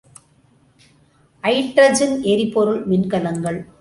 [1.43, 3.61] Hydrogen எரிபொருள் மின்கலங்கள்.